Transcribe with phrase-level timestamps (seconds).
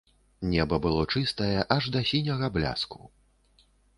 [0.53, 3.01] Неба было чыстае, аж да сіняга бляску.